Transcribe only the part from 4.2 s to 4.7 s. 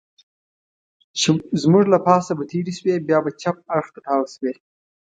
شوې.